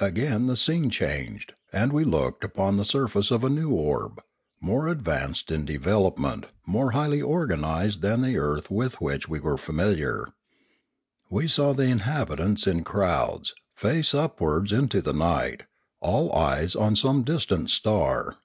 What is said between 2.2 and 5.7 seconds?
upon the surface of a new orb, more advanced in